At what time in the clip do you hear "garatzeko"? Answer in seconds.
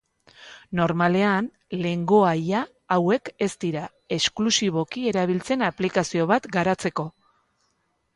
6.57-7.07